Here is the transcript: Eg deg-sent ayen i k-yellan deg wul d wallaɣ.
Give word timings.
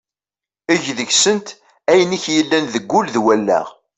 Eg 0.73 0.83
deg-sent 0.97 1.47
ayen 1.91 2.15
i 2.17 2.19
k-yellan 2.23 2.65
deg 2.73 2.85
wul 2.91 3.07
d 3.15 3.17
wallaɣ. 3.23 3.67